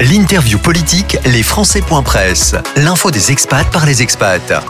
[0.00, 2.54] L'interview politique, les Français.presse.
[2.76, 4.64] L'info des expats par les expats.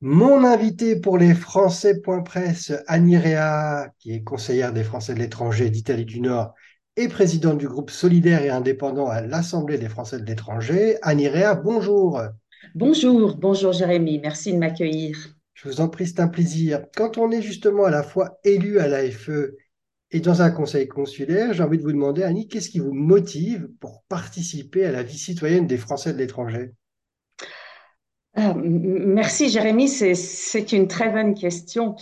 [0.00, 6.06] Mon invité pour les Français.presse, Annie Réa, qui est conseillère des Français de l'étranger d'Italie
[6.06, 6.54] du Nord
[6.96, 10.96] et présidente du groupe solidaire et indépendant à l'Assemblée des Français de l'étranger.
[11.02, 12.22] Annie Réa, bonjour.
[12.74, 15.18] Bonjour, bonjour Jérémy, merci de m'accueillir.
[15.52, 16.80] Je vous en prie, c'est un plaisir.
[16.96, 19.50] Quand on est justement à la fois élu à l'AFE
[20.10, 23.68] et dans un conseil consulaire, j'ai envie de vous demander, Annie, qu'est-ce qui vous motive
[23.80, 26.72] pour participer à la vie citoyenne des Français de l'étranger?
[28.34, 31.96] Ah, Merci Jérémy, c'est une très bonne question.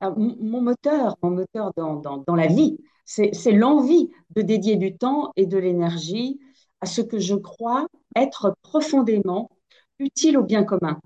[0.00, 5.32] Ah, mon moteur, mon moteur dans, dans la vie, c'est l'envie de dédier du temps
[5.36, 6.40] et de l'énergie
[6.80, 9.50] à ce que je crois être profondément
[9.98, 11.00] utile au bien commun.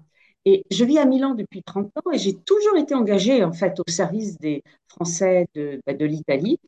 [0.44, 3.78] Et je vis à Milan depuis 30 ans et j'ai toujours été engagée en fait
[3.78, 6.58] au service des Français de, bah, de l'Italie,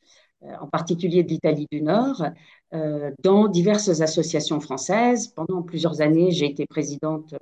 [0.44, 2.24] euh, en particulier de l'Italie du Nord,
[2.72, 5.28] euh, dans diverses associations françaises.
[5.28, 7.34] Pendant plusieurs années, j'ai été présidente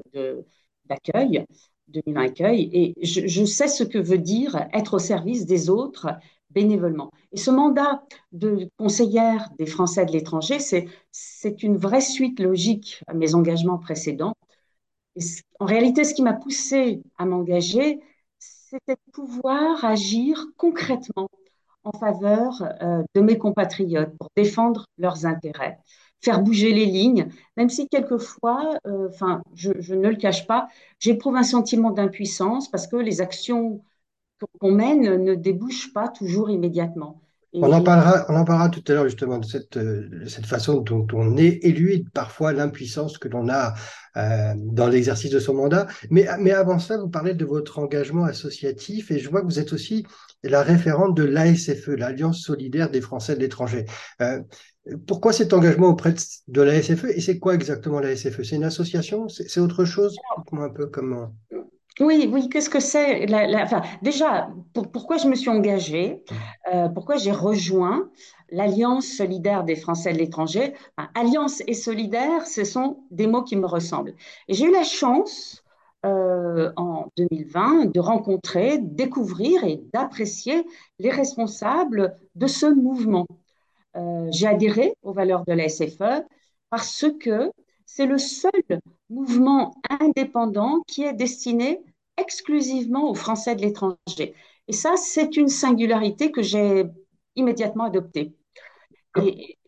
[0.86, 1.44] d'accueil,
[1.88, 5.68] de, Milan Accueil, et je, je, sais ce que veut dire être au service des
[5.68, 6.08] autres
[6.50, 7.10] bénévolement.
[7.32, 8.02] Et ce mandat
[8.32, 14.34] de conseillère des Français de l'étranger, c'est une vraie suite logique à mes engagements précédents
[15.58, 18.00] en réalité, ce qui m'a poussé à m'engager,
[18.38, 21.28] c'était de pouvoir agir concrètement
[21.84, 25.78] en faveur euh, de mes compatriotes pour défendre leurs intérêts,
[26.20, 29.08] faire bouger les lignes, même si quelquefois, euh,
[29.54, 30.68] je, ne le cache pas,
[31.00, 33.82] j'éprouve un sentiment d'impuissance parce que les actions
[34.60, 37.21] qu'on mène ne débouchent pas toujours immédiatement.
[37.54, 40.80] On en, parlera, on en parlera tout à l'heure justement de cette, euh, cette façon
[40.80, 43.74] dont on est élu et parfois l'impuissance que l'on a
[44.16, 45.86] euh, dans l'exercice de son mandat.
[46.10, 49.58] Mais, mais avant ça, vous parlez de votre engagement associatif et je vois que vous
[49.58, 50.06] êtes aussi
[50.42, 53.84] la référente de l'ASFE, l'Alliance solidaire des Français de l'étranger.
[54.22, 54.40] Euh,
[55.06, 56.14] pourquoi cet engagement auprès
[56.48, 59.28] de l'ASFE et c'est quoi exactement l'ASFE C'est une association?
[59.28, 60.16] C'est autre chose?
[60.38, 61.34] Dites-moi un peu comment.
[62.00, 63.26] Oui, oui, qu'est-ce que c'est
[63.62, 64.48] enfin, Déjà,
[64.92, 66.22] pourquoi je me suis engagée,
[66.72, 68.10] euh, pourquoi j'ai rejoint
[68.50, 70.74] l'Alliance solidaire des Français de l'étranger?
[71.14, 74.14] Alliance et solidaire, ce sont des mots qui me ressemblent.
[74.48, 75.62] Et j'ai eu la chance
[76.06, 80.64] euh, en 2020 de rencontrer, découvrir et d'apprécier
[80.98, 83.26] les responsables de ce mouvement.
[83.96, 86.24] Euh, j'ai adhéré aux valeurs de la SFE
[86.70, 87.52] parce que
[87.94, 88.80] c'est le seul
[89.10, 91.80] mouvement indépendant qui est destiné
[92.16, 94.34] exclusivement aux Français de l'étranger.
[94.66, 96.84] Et ça, c'est une singularité que j'ai
[97.36, 98.32] immédiatement adoptée.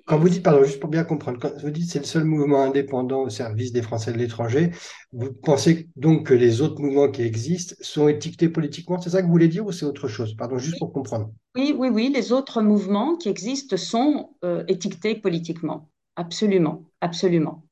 [0.07, 2.63] Quand, vous dites, pardon, juste pour bien comprendre, quand vous dites c'est le seul mouvement
[2.63, 4.71] indépendant au service des Français de l'étranger,
[5.13, 9.27] vous pensez donc que les autres mouvements qui existent sont étiquetés politiquement C'est ça que
[9.27, 10.35] vous voulez dire ou c'est autre chose?
[10.35, 11.31] Pardon, juste pour comprendre.
[11.57, 15.91] Oui, oui, oui, les autres mouvements qui existent sont euh, étiquetés politiquement.
[16.17, 17.64] Absolument, absolument.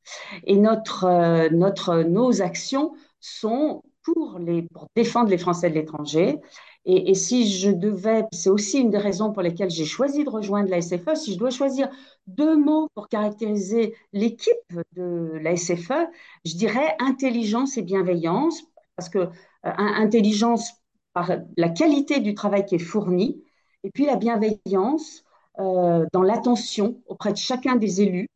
[0.45, 6.41] Et notre, euh, notre, nos actions sont pour, les, pour défendre les Français de l'étranger.
[6.85, 10.69] Et, si je devais, c'est aussi une des raisons pour lesquelles j'ai choisi de rejoindre
[10.69, 11.89] la SFE, si je dois choisir
[12.27, 14.53] deux mots pour caractériser l'équipe
[14.97, 16.09] de la SFE,
[16.45, 18.63] je dirais intelligence et bienveillance,
[18.97, 19.29] parce que euh,
[19.63, 20.73] intelligence
[21.13, 23.45] par la qualité du travail qui est fourni,
[23.85, 25.23] et puis la bienveillance
[25.61, 28.29] euh, dans l'attention auprès de chacun des élus,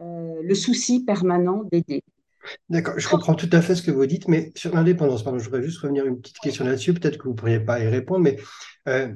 [0.00, 2.02] euh, le souci permanent d'aider.
[2.68, 5.44] D'accord, je comprends tout à fait ce que vous dites, mais sur l'indépendance, pardon, je
[5.44, 8.20] voudrais juste revenir une petite question là-dessus, peut-être que vous ne pourriez pas y répondre,
[8.20, 8.36] mais
[8.88, 9.12] euh,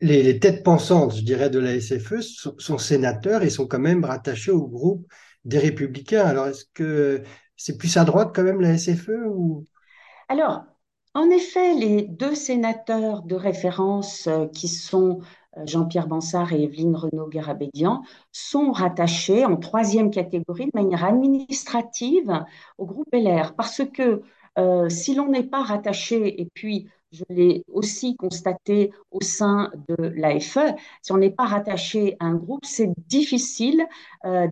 [0.00, 4.50] les, têtes pensantes, je dirais, de la SFE sont, sénateurs et sont quand même rattachés
[4.50, 5.06] au groupe
[5.44, 6.24] des Républicains.
[6.24, 7.22] Alors, est-ce que
[7.56, 9.64] c'est plus à droite quand même la SFE ou...
[10.28, 10.64] Alors,
[11.14, 15.20] en effet, les deux sénateurs de référence euh, qui sont
[15.64, 18.02] Jean-Pierre Bansard et Evelyne Renaud-Garabédian
[18.32, 22.44] sont rattachés en troisième catégorie de manière administrative
[22.78, 24.22] au groupe LR parce que
[24.58, 29.96] euh, si l'on n'est pas rattaché, et puis je l'ai aussi constaté au sein de
[30.16, 30.58] l'AFE,
[31.02, 33.86] si on n'est pas rattaché à un groupe, c'est difficile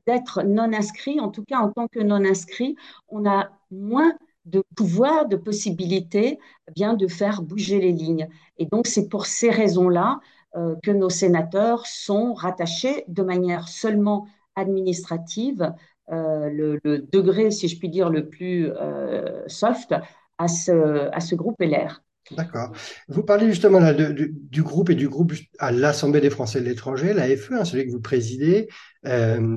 [0.06, 1.20] d'être non inscrit.
[1.20, 2.76] En tout cas, en tant que non inscrit,
[3.08, 4.12] on a moins
[4.44, 6.38] de pouvoir, de possibilité
[6.68, 8.28] eh bien de faire bouger les lignes.
[8.58, 10.33] Et donc, c'est pour ces raisons-là euh,
[10.82, 15.72] que nos sénateurs sont rattachés de manière seulement administrative,
[16.12, 19.94] euh, le, degré, si je puis dire, le plus euh, soft
[20.38, 22.02] à ce, à ce groupe LR.
[22.36, 22.72] D'accord.
[23.08, 27.12] Vous parlez justement là du groupe et du groupe à l'Assemblée des Français de l'étranger,
[27.12, 28.68] l'AFE, hein, celui que vous présidez,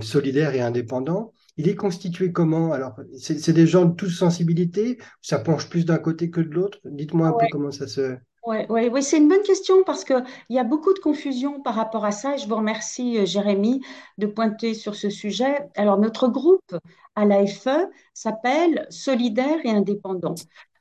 [0.02, 1.34] solidaire et indépendant.
[1.56, 2.74] Il est constitué comment?
[2.74, 5.00] Alors, c'est des gens de toute sensibilité?
[5.22, 6.80] Ça penche plus d'un côté que de l'autre?
[6.84, 8.18] Dites-moi un peu comment ça se...
[8.48, 11.76] Oui, ouais, ouais, c'est une bonne question parce qu'il y a beaucoup de confusion par
[11.76, 13.82] rapport à ça et je vous remercie, euh, Jérémy,
[14.18, 15.68] de pointer sur ce sujet.
[15.76, 16.74] Alors, notre groupe
[17.16, 17.68] à l'AFE
[18.14, 20.36] s'appelle Solidaires et Indépendants.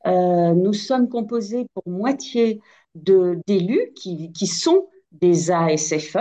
[0.06, 2.60] Euh, nous sommes composés pour moitié
[2.94, 6.18] d'élus qui, qui sont des ASFE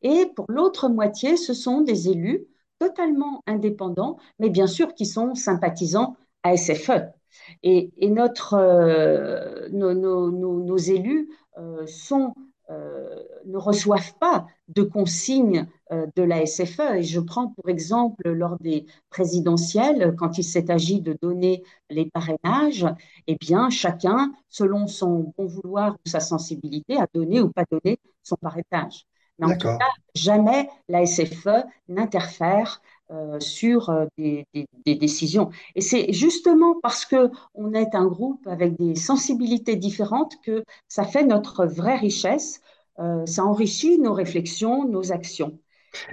[0.00, 2.46] et pour l'autre moitié, ce sont des élus
[2.78, 7.17] totalement indépendants, mais bien sûr qui sont sympathisants ASFE.
[7.62, 11.28] Et, et notre, euh, nos, nos, nos, nos, élus
[11.58, 12.34] euh, sont,
[12.70, 16.96] euh, ne reçoivent pas de consignes de la SFE.
[16.96, 22.06] Et je prends pour exemple lors des présidentielles, quand il s'est agi de donner les
[22.10, 22.86] parrainages,
[23.26, 27.98] eh bien chacun, selon son bon vouloir ou sa sensibilité, a donné ou pas donné
[28.22, 29.06] son parrainage.
[29.38, 35.48] Mais en tout cas, jamais la SFE n'interfère euh, sur euh, des, des, des, décisions.
[35.74, 41.04] Et c'est justement parce que on est un groupe avec des sensibilités différentes que ça
[41.04, 42.60] fait notre vraie richesse.
[42.98, 45.58] Euh, ça enrichit nos réflexions, nos actions.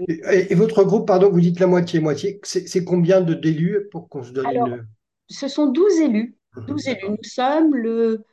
[0.07, 4.23] Et, et, votre groupe, pardon, vous dites la moitié-moitié, c'est combien de d'élus pour qu'on
[4.23, 4.87] se donne Alors, une...
[5.29, 6.37] Ce sont 12 élus.
[6.65, 7.09] 12 élus.
[7.09, 8.23] Nous sommes le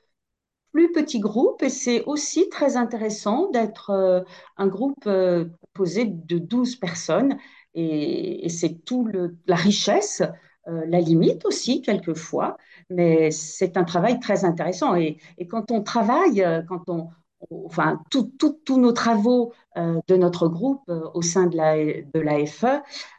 [0.70, 4.20] plus petit groupe et c'est aussi très intéressant d'être euh,
[4.56, 7.36] un groupe composé de 12 personnes
[7.74, 10.22] et, c'est tout le, la richesse,
[10.68, 12.56] euh, la limite aussi quelquefois,
[12.90, 14.94] mais c'est un travail très intéressant.
[14.94, 17.08] Et, quand on travaille, euh, quand on,
[17.66, 20.82] enfin, tous nos travaux euh, de notre groupe
[21.14, 22.64] au sein de la, de l'AFE,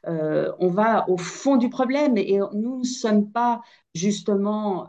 [0.07, 3.61] euh, on va au fond du problème et nous ne sommes pas
[3.94, 4.88] justement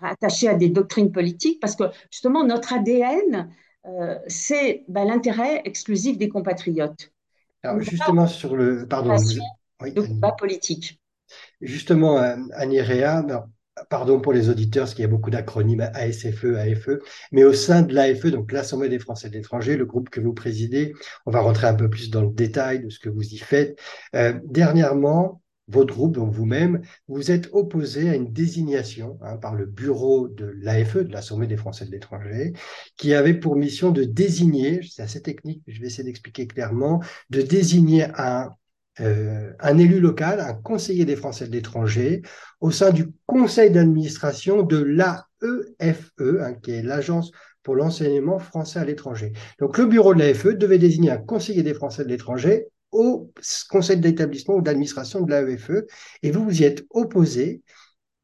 [0.00, 3.50] attachés à des doctrines politiques parce que justement notre ADN,
[4.26, 7.12] c'est ben, l'intérêt exclusif des compatriotes.
[7.66, 8.86] Alors, justement, sur le.
[8.88, 9.16] Pardon.
[9.16, 9.40] Vous...
[9.82, 11.00] Oui, de combat politique.
[11.60, 12.18] Justement,
[12.52, 13.24] Annie Réa,
[13.90, 17.00] pardon pour les auditeurs, parce qu'il y a beaucoup d'acronymes ASFE, AFE,
[17.32, 20.32] mais au sein de l'AFE, donc l'Assemblée des Français de l'étranger, le groupe que vous
[20.32, 20.94] présidez,
[21.26, 23.78] on va rentrer un peu plus dans le détail de ce que vous y faites.
[24.14, 29.66] Euh, dernièrement, votre groupe, donc vous-même, vous êtes opposé à une désignation hein, par le
[29.66, 32.52] bureau de l'AFE, de l'Assemblée des Français de l'étranger,
[32.96, 37.42] qui avait pour mission de désigner, c'est assez technique, je vais essayer d'expliquer clairement, de
[37.42, 38.50] désigner un
[39.00, 42.22] euh, un élu local, un conseiller des Français de l'étranger,
[42.60, 47.30] au sein du conseil d'administration de l'AEFE, hein, qui est l'Agence
[47.62, 49.32] pour l'enseignement français à l'étranger.
[49.58, 53.32] Donc le bureau de l'AFE devait désigner un conseiller des Français de l'étranger au
[53.70, 55.84] conseil d'établissement ou d'administration de l'AEFE,
[56.22, 57.62] et vous vous y êtes opposé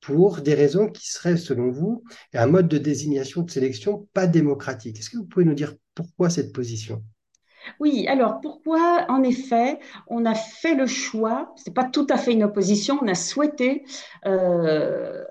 [0.00, 2.02] pour des raisons qui seraient, selon vous,
[2.34, 4.98] un mode de désignation de sélection pas démocratique.
[4.98, 7.02] Est-ce que vous pouvez nous dire pourquoi cette position?
[7.78, 9.78] Oui, alors pourquoi, en effet,
[10.08, 13.14] on a fait le choix, ce n'est pas tout à fait une opposition, on a
[13.14, 13.84] souhaité
[14.26, 15.22] euh,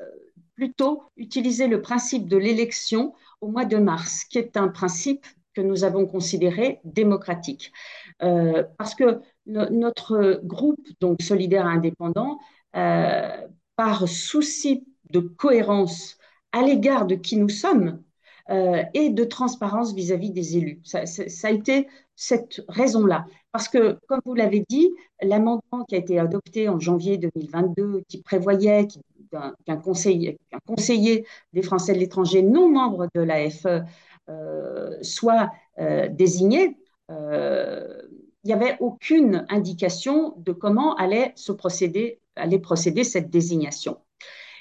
[0.55, 5.61] plutôt utiliser le principe de l'élection au mois de mars, qui est un principe que
[5.61, 7.73] nous avons considéré démocratique.
[8.23, 12.39] Euh, parce que no notre groupe, donc solidaire indépendant,
[12.75, 16.17] euh, par souci de cohérence
[16.51, 18.01] à l'égard de qui nous sommes,
[18.49, 20.81] euh, et de transparence vis-à-vis -vis des élus.
[20.83, 21.03] Ça,
[21.43, 23.25] a été cette raison-là.
[23.51, 24.89] Parce que, comme vous l'avez dit,
[25.21, 28.87] l'amendement qui a été adopté en janvier 2022, qui prévoyait
[29.31, 29.81] qu'un qu
[30.65, 33.67] conseiller, des Français de l'étranger non membre de l'AFE
[34.29, 35.49] euh, soit
[36.11, 36.77] désigné,
[38.43, 42.19] il n'y avait aucune indication de comment allait, se procéder,
[43.03, 43.97] cette désignation.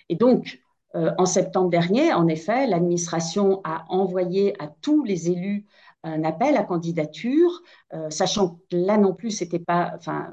[0.09, 0.61] Et donc,
[0.97, 5.67] euh, en septembre dernier, en effet, l'administration a envoyé à tous les élus
[6.03, 7.63] un appel à candidature,
[7.95, 10.31] euh, sachant que là non plus, c'était pas, enfin,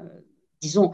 [0.60, 0.92] disons,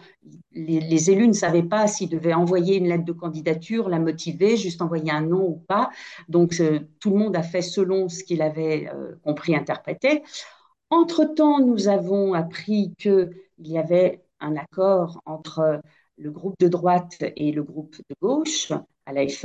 [0.52, 4.82] les, élus ne savaient pas s'ils devaient envoyer une lettre de candidature, la motiver, juste
[4.82, 5.90] envoyer un nom ou pas.
[6.28, 8.90] Donc, euh, tout le monde a fait selon ce qu'il avait
[9.24, 10.22] compris, interprété.
[10.94, 15.80] Entre-temps, nous avons appris qu'il y avait un accord entre
[16.18, 18.72] le groupe de droite et le groupe de gauche
[19.04, 19.44] à l'AFE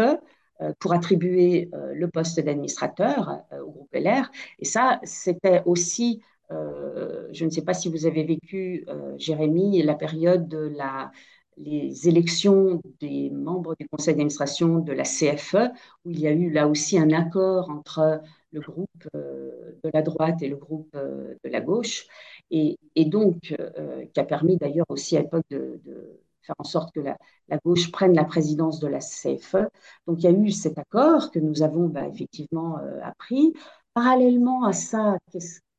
[0.62, 4.29] euh, pour attribuer euh, le poste d'administrateur euh, au groupe LR.
[4.60, 8.86] Et ça, c'était aussi, je ne sais pas si vous avez vécu,
[9.18, 11.12] Jérémy, la période de la,
[11.58, 15.72] les élections des membres du conseil d'administration de la CFE,
[16.06, 20.41] où il y a eu là aussi un accord entre le groupe de la droite
[20.41, 22.08] et le groupe de la gauche,
[22.51, 23.56] et, et donc
[24.13, 27.58] qui a permis d'ailleurs aussi à l'époque de, de faire en sorte que la, la,
[27.58, 29.70] gauche prenne la présidence de la CFE.
[30.08, 33.53] Donc il y a eu cet accord que nous avons bah, effectivement euh, appris.
[33.94, 35.18] Parallèlement à ça,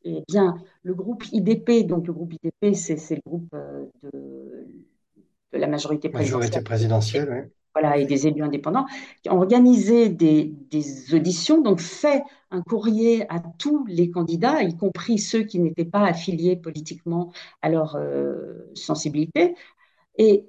[0.05, 4.67] eh bien, le groupe IDP, donc le groupe IDP, c'est le groupe euh, de,
[5.53, 6.51] de, la majorité présidentielle.
[6.51, 7.51] Majorité présidentielle, oui.
[7.75, 8.87] Voilà, et des élus indépendants,
[9.23, 10.55] qui ont organisé des,
[11.15, 16.05] auditions, donc fait un courrier à tous les candidats, y compris ceux qui n'étaient pas
[16.05, 17.97] affiliés politiquement à leur
[18.75, 19.55] sensibilité.
[20.19, 20.47] Et,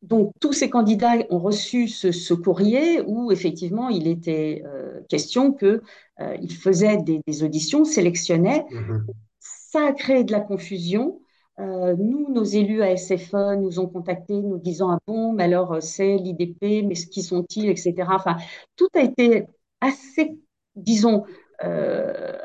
[0.00, 4.64] donc, tous ces candidats ont reçu ce, courrier où, effectivement, il était
[5.08, 8.64] question qu'ils faisaient des, auditions, sélectionnaient.
[8.70, 9.06] Mmh
[9.38, 11.21] Ça a créé de la confusion.
[11.62, 15.74] Euh, nous, nos élus à SFE nous ont contactés nous disant Ah bon, mais alors
[15.74, 17.94] euh, c'est l'IDP, mais qui sont-ils, etc.
[18.10, 18.36] Enfin,
[18.76, 19.46] tout a été
[19.80, 20.38] assez,
[20.74, 21.24] disons,
[21.64, 22.36] euh,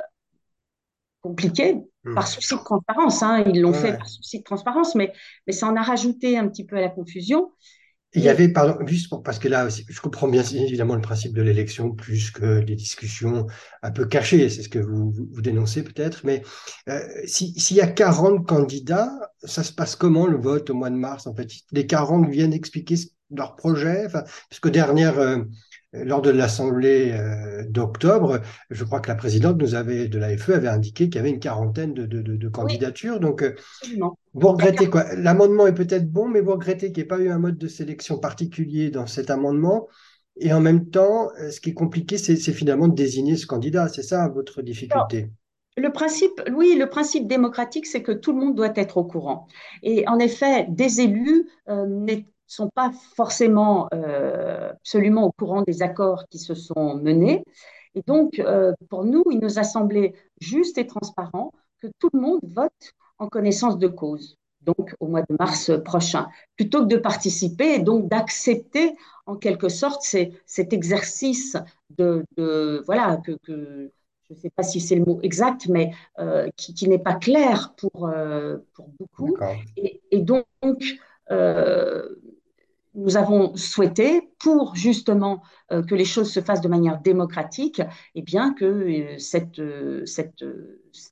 [1.22, 1.78] compliqué
[2.14, 3.24] par souci de transparence.
[3.24, 3.44] Hein.
[3.48, 5.12] Ils l'ont fait par souci de transparence, mais,
[5.48, 7.52] mais ça en a rajouté un petit peu à la confusion.
[8.14, 11.42] Il y avait, pardon, juste parce que là, je comprends bien évidemment le principe de
[11.42, 13.48] l'élection plus que des discussions
[13.84, 16.42] un peu cachées, c'est ce que vous, vous, dénoncez peut-être, mais
[16.88, 19.12] euh, s'il y a 40 candidats,
[19.44, 22.54] ça se passe comment le vote au mois de mars En fait, les 40 viennent
[22.54, 22.96] expliquer
[23.30, 25.44] leur projet, parce que dernière, euh,
[26.04, 30.68] lors de l'Assemblée euh, d'octobre, je crois que la présidente nous avait, de l'AFE avait
[30.68, 33.20] indiqué qu'il y avait une quarantaine de, candidatures.
[33.20, 33.56] Donc, euh,
[34.34, 35.06] vous regrettez quoi?
[35.16, 37.68] L'amendement est peut-être bon, mais vous regrettez qu'il n'y ait pas eu un mode de
[37.68, 39.88] sélection particulier dans cet amendement.
[40.40, 43.88] Et en même temps, euh, ce qui est compliqué, c'est finalement de désigner ce candidat.
[43.90, 45.30] C'est ça votre difficulté?
[45.78, 49.48] Le principe, oui, le principe démocratique, c'est que tout le monde doit être au courant.
[49.84, 51.48] Et en effet, des élus
[52.48, 57.44] sont pas forcément euh, absolument au courant des accords qui se sont menés.
[57.94, 61.52] Et donc, euh, pour nous, il nous a semblé juste et transparent
[61.82, 66.28] que tout le monde vote en connaissance de cause, donc au mois de mars prochain,
[66.56, 70.04] plutôt que de participer et donc d'accepter en quelque sorte
[70.46, 71.58] cet exercice
[71.98, 72.24] de,
[72.86, 77.00] voilà, que, je ne sais pas si c'est le mot exact, mais euh, qui, n'est
[77.00, 78.12] pas clair pour,
[78.74, 79.36] pour beaucoup.
[79.76, 80.48] Et, et, donc,
[82.98, 85.42] nous avons souhaité, pour justement
[85.72, 89.60] euh, que les choses se fassent de manière démocratique, et eh bien que euh, cette,
[89.60, 90.44] euh, cette,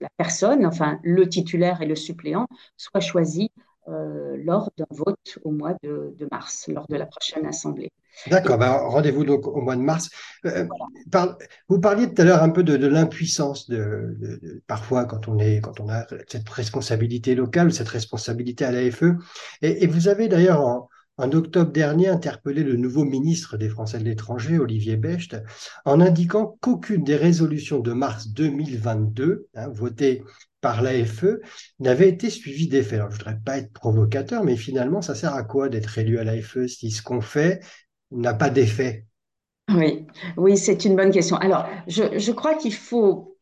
[0.02, 3.50] la personne, enfin le titulaire et le suppléant, soient choisis
[3.88, 7.92] lors d'un vote au mois de, mars, lors de la prochaine assemblée.
[8.26, 10.10] D'accord, ben, rendez-vous donc au mois de mars.
[11.70, 15.80] vous parliez tout à l'heure un peu de, l'impuissance de, parfois quand on est quand
[15.80, 19.04] on a cette responsabilité locale, cette responsabilité à l'AFE.
[19.62, 24.00] Et, et vous avez d'ailleurs en, en octobre dernier interpellé le nouveau ministre des Français
[24.00, 25.38] de l'étranger, Olivier Becht,
[25.86, 30.24] en indiquant qu'aucune des résolutions de mars 2022, hein, votées
[30.62, 31.26] par l'AFE,
[31.80, 32.96] n'avait été suivie d'effet.
[32.96, 36.18] Alors, je ne voudrais pas être provocateur, mais finalement, ça sert à quoi d'être élu
[36.18, 37.62] à l'AFE si ce qu'on fait
[38.12, 39.06] n'a pas d'effet?
[39.74, 40.06] Oui,
[40.38, 41.38] oui, c'est une bonne question.
[41.38, 43.35] Alors, je, je crois qu'il faut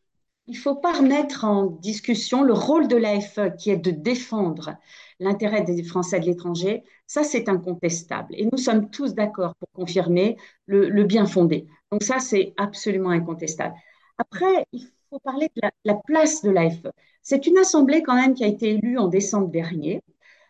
[0.48, 4.76] il ne faut pas remettre en discussion le rôle de l'AFE qui est de défendre
[5.20, 6.84] l'intérêt des Français de l'étranger.
[7.08, 8.34] Ça, c'est incontestable.
[8.36, 10.36] Et nous sommes tous d'accord pour confirmer
[10.66, 11.68] le, bien fondé.
[11.92, 13.76] Donc ça, c'est absolument incontestable.
[14.18, 16.88] Après, il faut parler de la, place de l'AFE.
[17.22, 20.02] C'est une assemblée quand même qui a été élue en décembre dernier.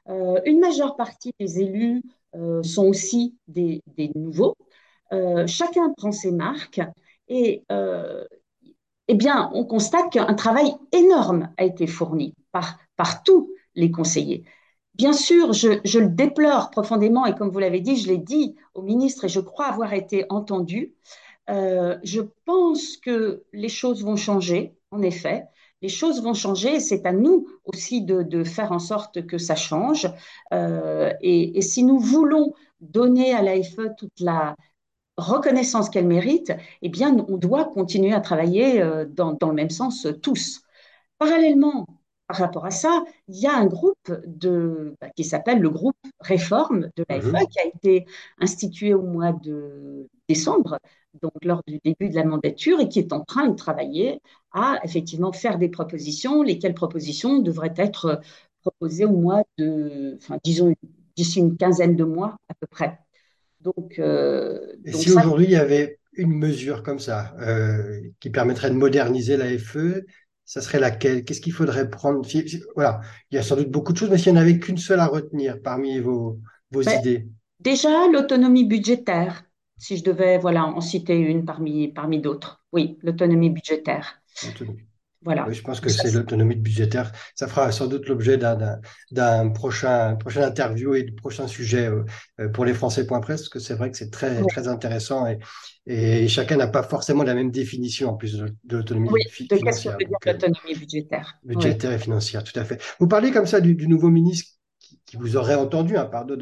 [0.09, 2.01] Euh, une majeure partie des élus
[2.35, 3.83] euh, sont aussi des,
[4.15, 4.55] nouveaux.
[5.11, 6.81] Euh, chacun prend ses marques
[7.27, 7.63] et
[9.07, 14.43] eh bien, on constate qu'un travail énorme a été fourni par, par tous les conseillers.
[14.95, 18.81] Bien sûr, je, le déplore profondément et comme vous l'avez dit, je l'ai dit au
[18.83, 20.93] ministre et je crois avoir été entendu.
[21.49, 25.45] Euh, je pense que les choses vont changer, en effet.
[25.81, 29.55] Les choses vont changer et c'est à nous aussi de, faire en sorte que ça
[29.55, 30.07] change.
[30.53, 34.55] Euh, et, si nous voulons donner à l'AFE toute la,
[35.17, 40.05] reconnaissance qu'elle mérite, eh bien, on doit continuer à travailler euh, dans, le même sens
[40.05, 40.61] euh, tous.
[41.17, 41.87] Parallèlement,
[42.27, 45.95] par rapport à ça, il y a un groupe de, bah, qui s'appelle le groupe
[46.19, 47.47] Réforme de l'AFE mhm.
[47.47, 48.05] qui a été
[48.39, 50.79] institué au mois de décembre,
[51.21, 54.79] donc lors du début de la mandature, et qui est en train de travailler à
[54.83, 58.21] effectivement faire des propositions, lesquelles propositions devraient être
[58.61, 60.73] proposées au mois de, enfin, disons,
[61.15, 63.02] d'ici une quinzaine de mois à peu près.
[63.63, 68.69] Donc, euh, Et si aujourd'hui il y avait une mesure comme ça euh, qui permettrait
[68.69, 70.01] de moderniser l'AFE,
[70.45, 71.23] ça serait laquelle?
[71.23, 72.27] Qu'est-ce qu'il faudrait prendre?
[72.75, 73.01] Voilà,
[73.31, 74.99] il y a sans doute beaucoup de choses, mais s'il n'y en avait qu'une seule
[74.99, 76.39] à retenir parmi vos,
[76.71, 77.27] vos ben, idées.
[77.59, 79.45] Déjà, l'autonomie budgétaire,
[79.77, 82.63] si je devais voilà, en citer une parmi, parmi d'autres.
[82.73, 84.21] Oui, l'autonomie budgétaire.
[85.25, 87.11] Oui, je pense que c'est l'autonomie budgétaire.
[87.35, 92.03] Ça fera sans doute l'objet d'un prochain, prochain interview et de prochains sujets euh,
[92.39, 95.39] euh, pour les Français.press, parce que c'est vrai que c'est très, très intéressant et,
[95.85, 99.97] et chacun n'a pas forcément la même définition en plus de, l'autonomie oui, financière.
[100.01, 101.37] Euh, l'autonomie budgétaire.
[101.43, 102.81] Budgétaire et financière, tout à fait.
[102.99, 104.53] Vous parlez comme ça du, nouveau ministre
[105.17, 106.35] vous aurait entendu, hein, pardon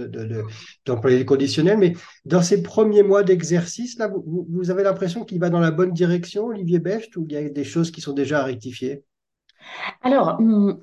[0.86, 1.94] d'employer de, les conditionnels, mais
[2.26, 5.92] dans ces premiers mois d'exercice, là, vous, vous, avez l'impression qu'il va dans la bonne
[5.92, 9.04] direction, Olivier Becht, ou il y a des choses qui sont déjà à rectifier
[10.02, 10.80] Alors, hum,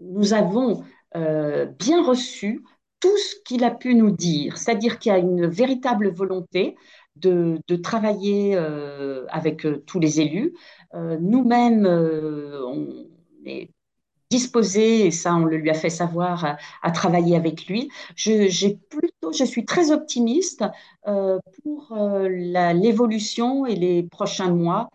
[0.00, 0.84] nous avons
[1.16, 2.62] euh, bien reçu
[3.00, 6.76] tout ce qu'il a pu nous dire, c'est-à-dire qu'il y a une véritable volonté
[7.16, 10.54] de, travailler euh, avec euh, tous les élus.
[10.94, 13.06] Nous-mêmes, on
[13.44, 13.70] est
[14.30, 17.90] disposé, et ça on le lui a fait savoir, à, travailler avec lui.
[18.14, 20.64] Je, j'ai plutôt, je suis très optimiste
[21.04, 21.96] pour
[22.28, 24.88] l'évolution et les prochains mois,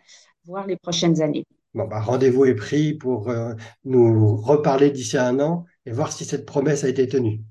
[0.45, 1.45] voire les prochaines années.
[1.73, 3.31] Bon, bah, rendez-vous est pris pour
[3.85, 7.41] nous reparler d'ici un an et voir si cette promesse a été tenue.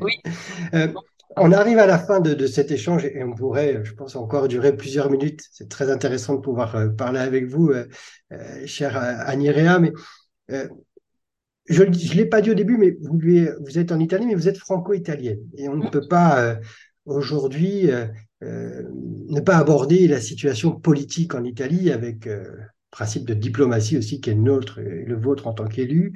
[0.00, 0.20] Oui.
[1.38, 4.48] Euh, on arrive à la fin de, cet échange et on pourrait, je pense, encore
[4.48, 5.42] durer plusieurs minutes.
[5.52, 7.86] C'est très intéressant de pouvoir euh, parler avec vous, euh,
[8.66, 9.92] cher Anirea, mais
[11.68, 13.18] je ne l'ai pas dit au début, mais vous,
[13.60, 15.40] vous, êtes en Italie, mais vous êtes franco-italienne.
[15.56, 16.58] Et on ne peut pas
[17.04, 17.88] aujourd'hui
[18.40, 22.28] ne pas aborder la situation politique en Italie avec
[22.90, 26.14] principe de diplomatie aussi qui est le nôtre et le vôtre en tant qu'élu.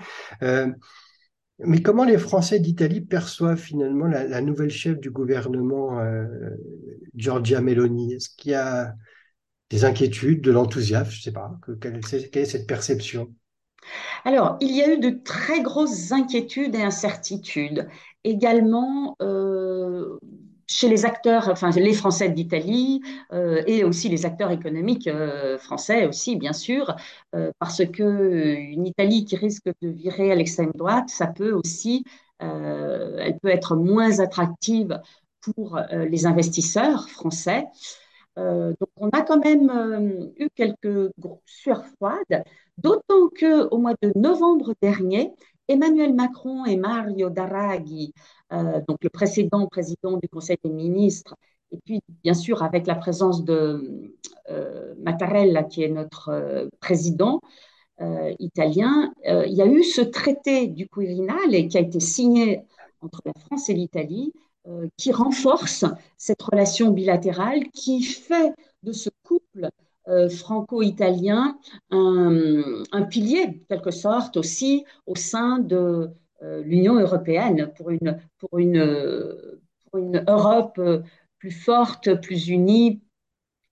[1.61, 6.27] Mais comment les Français d'Italie perçoivent finalement la, nouvelle chef du gouvernement, euh,
[7.15, 8.15] Giorgia Meloni?
[8.15, 8.95] Est-ce qu'il y a
[9.71, 11.11] des inquiétudes, de l'enthousiasme?
[11.11, 11.53] Je ne sais pas.
[11.81, 13.33] quelle, est cette perception?
[14.25, 17.89] Alors, il y a eu de très grosses inquiétudes et incertitudes.
[18.25, 19.44] Également, euh,
[20.67, 23.03] chez les acteurs, enfin les Français d'Italie
[23.33, 26.95] euh, et aussi les acteurs économiques euh, français aussi, bien sûr,
[27.35, 32.05] euh, parce que une Italie qui risque de virer à l'extrême droite, ça peut aussi,
[32.41, 35.01] elle peut être moins attractive
[35.41, 37.65] pour les investisseurs français.
[38.37, 41.11] donc on a quand même eu quelques
[41.47, 42.45] sueurs froides,
[42.77, 45.33] d'autant que au mois de novembre dernier,
[45.69, 48.13] Emmanuel Macron et Mario Draghi
[48.53, 51.35] euh, donc le précédent président du Conseil des ministres,
[51.73, 54.13] et puis bien sûr avec la présence de
[54.51, 57.41] euh, Mattarella, qui est notre euh, président
[58.41, 62.65] italien, il y a eu ce traité du Quirinal et qui a été signé
[63.01, 64.33] entre la France et l'Italie,
[64.97, 65.85] qui renforce
[66.19, 69.71] cette relation bilatérale, qui fait de ce couple
[70.29, 71.59] franco-italien
[71.91, 76.11] un, un, pilier, quelque sorte, aussi au sein de,
[76.45, 80.81] euh, l'Union européenne, pour une, pour une, pour une Europe
[81.39, 83.03] plus forte, plus unie,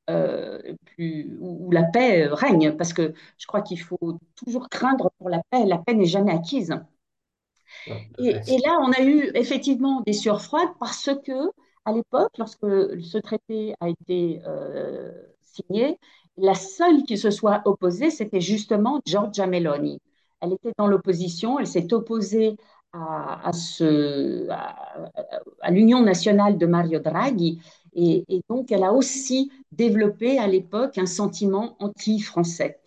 [0.09, 5.29] euh, plus, où, la paix règne, parce que je crois qu'il faut toujours craindre pour
[5.29, 5.67] la paix.
[5.67, 6.75] La paix n'est jamais acquise.
[8.19, 11.51] Et, là, on a eu effectivement des sueurs froides parce que,
[11.85, 12.67] à l'époque, lorsque
[13.01, 15.99] ce traité a été euh, signé,
[16.37, 20.01] la seule qui se soit opposée, c'était justement Giorgia Meloni
[20.43, 22.57] elle était dans l'opposition, elle s'est opposée
[22.93, 23.51] à,
[25.71, 27.61] l'Union nationale de Mario Draghi
[27.95, 32.81] et, donc elle a aussi développé à l'époque un sentiment anti-français.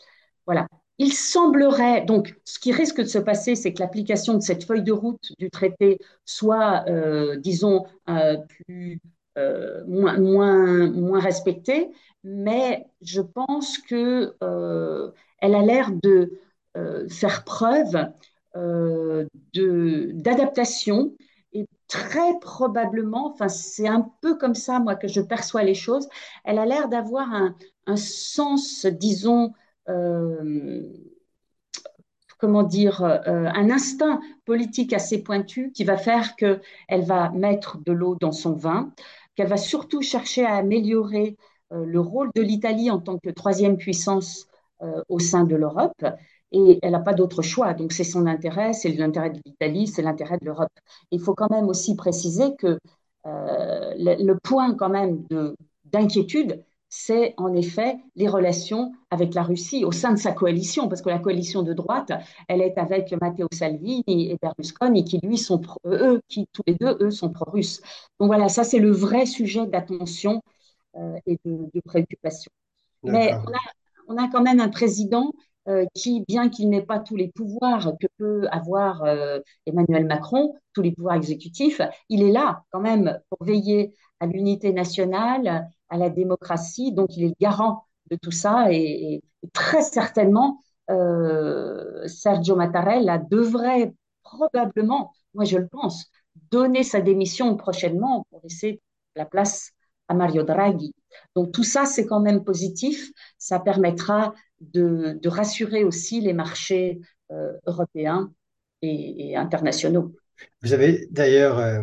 [0.46, 0.68] Voilà.
[0.98, 4.84] Il semblerait, donc ce qui risque de se passer, c'est que l'application de cette feuille
[4.84, 9.02] de route du traité soit, euh, disons, euh, plus,
[9.38, 11.92] euh, moins, moins, moins respectée,
[12.24, 16.40] mais je pense qu'elle a l'air de
[16.78, 18.12] euh, faire preuve
[18.58, 21.16] euh, d'adaptation
[21.54, 26.10] et très probablement, enfin c'est un peu comme ça moi que je perçois les choses,
[26.44, 29.54] elle a l'air d'avoir un, sens, disons,
[29.88, 30.82] euh,
[32.40, 36.60] comment dire, un instinct politique assez pointu qui va faire qu'elle
[37.04, 38.92] va mettre de l'eau dans son vin,
[39.36, 41.38] qu'elle va surtout chercher à améliorer
[41.72, 44.48] le rôle de l'Italie en tant que troisième puissance
[45.10, 46.04] au sein de l'Europe
[46.52, 47.74] et elle n'a pas d'autre choix.
[47.74, 50.72] Donc c'est son intérêt, c'est l'intérêt de l'Italie, c'est l'intérêt de l'Europe.
[51.12, 52.80] Il faut quand même aussi préciser que
[53.26, 55.26] euh, le, point quand même
[55.86, 56.64] d'inquiétude,
[56.98, 61.10] c'est en effet les relations avec la Russie au sein de sa coalition, parce que
[61.10, 62.14] la coalition de droite,
[62.48, 66.98] elle est avec Matteo Salvini et Berlusconi, qui lui sont eux, qui tous les deux,
[67.02, 67.82] eux, sont pro-russes.
[68.20, 70.42] Donc voilà, ça c'est le vrai sujet d'attention
[70.96, 72.50] euh, et de, préoccupation.
[73.04, 73.60] Mais on a,
[74.08, 75.34] on a, quand même un président
[75.68, 80.54] euh, qui, bien qu'il n'ait pas tous les pouvoirs que peut avoir euh, Emmanuel Macron,
[80.74, 85.98] tous les pouvoirs exécutifs, il est là quand même pour veiller à l'unité nationale, à
[85.98, 89.24] la démocratie, donc il est le garant de tout ça et,
[89.54, 96.06] très certainement euh, Sergio Mattarella devrait probablement, moi je le pense,
[96.52, 98.82] donner sa démission prochainement pour laisser
[99.16, 99.72] la place
[100.08, 100.94] à Mario Draghi.
[101.36, 103.12] Donc tout ça, c'est quand même positif.
[103.38, 104.34] Ça permettra
[104.74, 107.00] de, rassurer aussi les marchés
[107.32, 108.32] euh, européens
[108.82, 110.14] et, internationaux.
[110.62, 111.82] Vous avez d'ailleurs euh,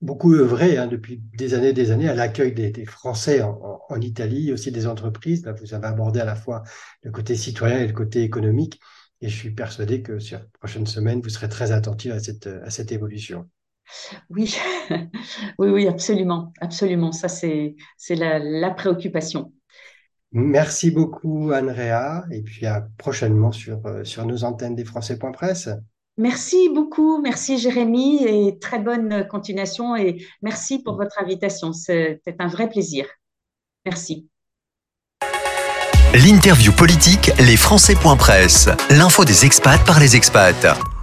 [0.00, 4.52] beaucoup œuvré hein, depuis des années et des années à l'accueil des, Français en, Italie,
[4.52, 5.44] aussi des entreprises.
[5.44, 6.62] Là, vous avez abordé à la fois
[7.02, 8.80] le côté citoyen et le côté économique.
[9.20, 12.46] Et je suis persuadé que sur les prochaines semaines, vous serez très attentif à cette,
[12.46, 13.48] à cette évolution.
[14.28, 14.54] Oui,
[15.58, 17.12] oui, oui, absolument, absolument.
[17.12, 17.74] Ça, c'est
[18.10, 19.52] la, la préoccupation.
[20.36, 25.68] Merci beaucoup, Andrea, et puis à prochainement sur, euh, sur nos antennes des Français.presse.
[26.18, 31.72] Merci beaucoup, merci Jérémy, et très bonne continuation, et merci pour votre invitation.
[31.72, 33.06] C'était un vrai plaisir.
[33.84, 34.28] Merci.
[36.14, 40.93] L'interview politique, les Français.presse, l'info des expats par les expats.